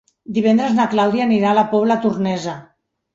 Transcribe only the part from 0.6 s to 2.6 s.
na Clàudia anirà a la Pobla Tornesa.